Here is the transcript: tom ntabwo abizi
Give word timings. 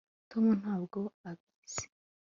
tom 0.31 0.45
ntabwo 0.61 0.99
abizi 1.29 1.85